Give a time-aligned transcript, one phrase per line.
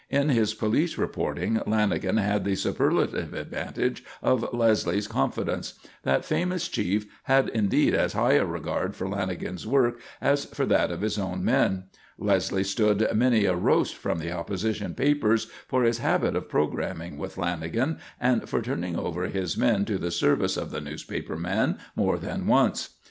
[0.09, 5.75] In his police reporting Lanagan had the superlative advantage of Leslie's confidence.
[6.01, 10.89] That famous chief had indeed as high a regard for Lanagan's work as for that
[10.89, 11.83] of his own men.
[12.17, 17.35] Leslie stood many a "roast" from the opposition papers for his habit of programming with
[17.35, 22.17] Lanagan, and for turning over his men to the service of the newspaper man more
[22.17, 22.95] than once.